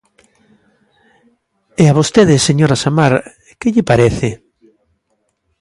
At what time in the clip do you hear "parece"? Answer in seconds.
3.91-4.29